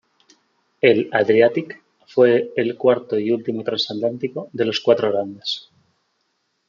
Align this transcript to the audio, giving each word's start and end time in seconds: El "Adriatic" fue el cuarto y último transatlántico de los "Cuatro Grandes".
El 0.81 1.09
"Adriatic" 1.13 1.83
fue 2.07 2.51
el 2.55 2.75
cuarto 2.75 3.19
y 3.19 3.29
último 3.29 3.63
transatlántico 3.63 4.49
de 4.51 4.65
los 4.65 4.79
"Cuatro 4.79 5.11
Grandes". 5.13 5.69